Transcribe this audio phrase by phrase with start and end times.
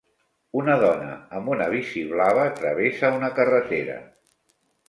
[0.61, 4.03] Una dona amb una bici blava travessa una carretera.